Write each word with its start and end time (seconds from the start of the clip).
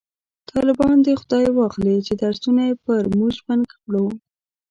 طالبان 0.51 0.95
دی 1.05 1.13
خداي 1.21 1.47
واخلﺉ 1.51 1.97
چې 2.07 2.13
درسونه 2.23 2.61
یې 2.69 2.75
په 2.85 2.93
موژ 3.17 3.35
بند 3.47 3.63
کړو 3.81 4.05